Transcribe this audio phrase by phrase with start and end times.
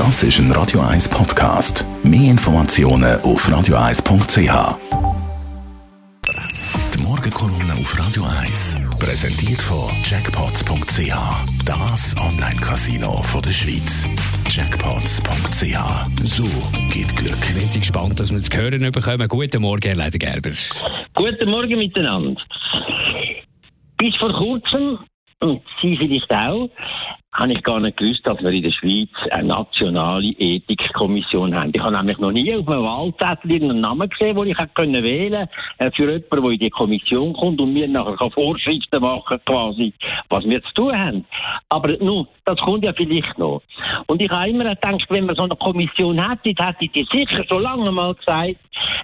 [0.00, 1.84] Das ist ein Radio 1 Podcast.
[2.02, 4.78] Mehr Informationen auf radio1.ch.
[6.94, 11.12] Die Morgenkolumne auf Radio 1 präsentiert von Jackpots.ch.
[11.66, 14.06] Das Online-Casino der Schweiz.
[14.48, 16.24] Jackpots.ch.
[16.24, 16.44] So
[16.90, 17.54] geht Glück.
[17.54, 19.28] Wir sind gespannt, dass wir zu hören bekommen.
[19.28, 20.52] Guten Morgen, Herr Leider-Gerber.
[21.14, 22.40] Guten Morgen miteinander.
[23.98, 24.98] Bis vor kurzem,
[25.40, 26.70] und Sie vielleicht auch,
[27.32, 31.70] habe ich gar nicht gewusst, dass wir in der Schweiz eine nationale Ethikkommission haben.
[31.72, 35.48] Ich habe nämlich noch nie auf einem Wahlzettel irgendeinen Namen gesehen, den ich hätte wählen
[35.78, 39.92] äh, für jemanden, der in die Kommission kommt und mir nachher Vorschriften machen quasi,
[40.28, 41.24] was wir zu tun haben.
[41.68, 43.62] Aber nun, das kommt ja vielleicht noch.
[44.06, 47.62] Und ich habe immer gedacht, wenn man so eine Kommission hätte, hätte die sicher schon
[47.62, 48.56] lange mal gesagt,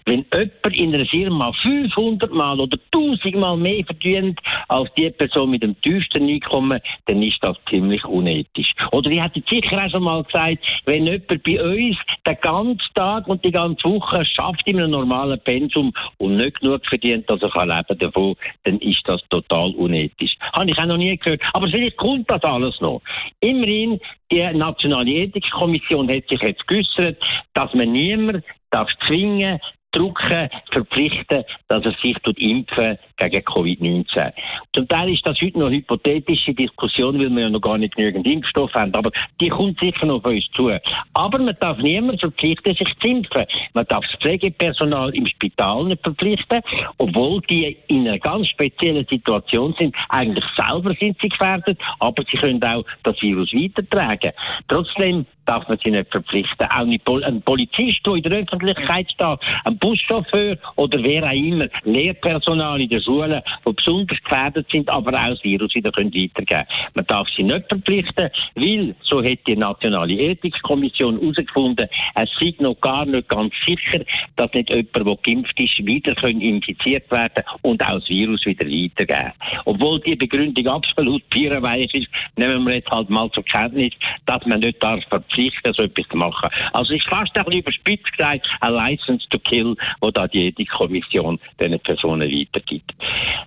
[0.05, 5.51] wenn jemand in einer Firma 500 Mal oder 1000 Mal mehr verdient als die Person
[5.51, 8.73] mit dem tiefsten Einkommen, dann ist das ziemlich unethisch.
[8.93, 13.29] Oder ich hätte sicher auch schon mal gesagt, wenn jemand bei uns den ganzen Tag
[13.29, 17.51] und die ganze Woche schafft in einem normalen Pensum und nicht genug verdient, dass er
[17.51, 20.35] kann leben davon, dann ist das total unethisch.
[20.59, 21.43] Habe ich auch noch nie gehört.
[21.53, 23.03] Aber vielleicht kommt das alles noch.
[23.41, 27.23] Immerhin, die Nationale Ethikkommission hat sich jetzt geäußert,
[27.55, 29.61] dass man niemand darf zwingen,
[29.97, 34.33] drucken, verpflichten, dass er sich impfen gegen Covid-19.
[34.75, 37.97] Zum Teil ist das heute noch eine hypothetische Diskussion, weil wir ja noch gar nicht
[37.97, 40.71] genügend Impfstoff haben, aber die kommt sicher noch auf uns zu.
[41.15, 43.47] Aber man darf niemand verpflichten, sich zu impfen.
[43.73, 46.61] Man darf das Pflegepersonal im Spital nicht verpflichten,
[46.99, 49.95] obwohl die in einer ganz speziellen Situation sind.
[50.11, 54.33] Eigentlich selber sind sie gefährdet, aber sie können auch das Virus weitertragen.
[54.69, 56.67] Trotzdem darf man sie nicht verpflichten.
[56.69, 62.81] Auch ein Polizist, der in der Öffentlichkeit steht, ein Buschauffeur oder wer auch immer, Lehrpersonal
[62.81, 67.07] in der Schule, die besonders gefährdet sind, aber auch das Virus wieder können weitergeben Man
[67.07, 73.07] darf sie nicht verpflichten, weil, so hat die Nationale Ethikkommission herausgefunden, es sei noch gar
[73.07, 78.01] nicht ganz sicher, dass nicht jemand, der geimpft ist, wieder können infiziert werden und auch
[78.01, 79.33] das Virus wieder weitergeben.
[79.67, 83.93] Obwohl die Begründung absolut pierenweich ist, nehmen wir jetzt halt mal zur Kenntnis,
[84.27, 86.51] dass man nicht darf verpflichten, so etwas zu machen.
[86.73, 91.39] Also ist fast ein bisschen überspitzt gesagt, a license to kill, wo da die Ethikkommission
[91.61, 92.95] diesen Personen weitergibt.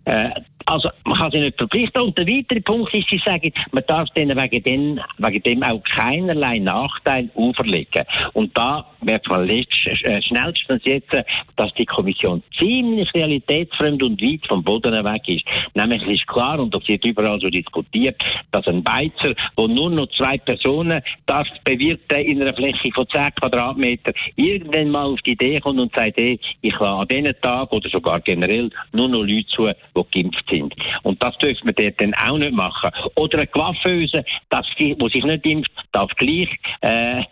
[0.05, 0.29] Äh,
[0.69, 2.01] also, man kann sie nicht verpflichten.
[2.03, 5.81] Und der weitere Punkt ist, sie sagen, man darf denen wegen dem, wegen dem auch
[5.83, 8.03] keinerlei Nachteil auferlegen.
[8.33, 11.11] Und da wird man äh, schnellstens jetzt,
[11.55, 15.43] dass die Kommission ziemlich realitätsfremd und weit vom Boden weg ist.
[15.73, 18.21] Nämlich ist klar, und das wird überall so diskutiert,
[18.51, 23.33] dass ein Beizer, wo nur noch zwei Personen darf bewirten in einer Fläche von 10
[23.39, 27.71] Quadratmeter, irgendwann mal auf die Idee kommt und sagt, hey, ich lasse an diesen Tag
[27.71, 30.75] oder sogar generell nur noch Leute zu, die geimpft sind sind.
[31.03, 32.91] Und das dürfen wir dort dann auch nicht machen.
[33.15, 36.49] Oder eine Coiffeuse, das, die sich nicht impft, darf gleich,
[36.81, 37.23] äh,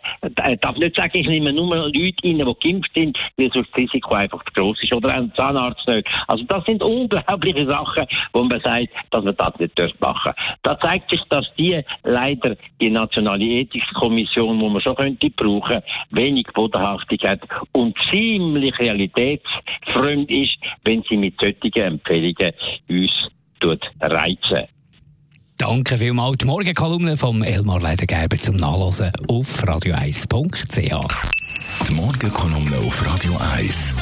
[0.60, 1.94] darf nicht sagen, ich nehme nur Leute
[2.24, 4.92] rein, die geimpft sind, weil das Risiko einfach zu groß ist.
[4.92, 6.08] Oder ein Zahnarzt nicht.
[6.26, 11.10] Also das sind unglaubliche Sachen, wo man sagt, dass man das nicht machen Da zeigt
[11.10, 17.40] sich, dass die leider die Nationale Ethikkommission, wo man schon könnte brauchen, wenig Bodenhaftung hat
[17.72, 22.52] und ziemlich realitätsfremd ist, wenn sie mit solchen Empfehlungen
[24.10, 24.68] reizen.
[25.58, 26.38] Danke vielmals.
[26.38, 30.78] Die Morgenkolumne vom Elmar Leidengerber zum Nachlesen auf radio1.ch.
[31.88, 33.96] Die Morgenkolumne auf Radio 1.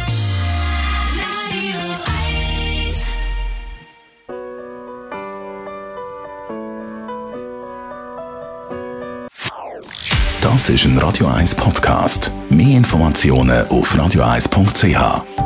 [10.43, 12.33] Das ist ein Radio 1 Podcast.
[12.49, 15.46] Mehr Informationen auf radio1.ch.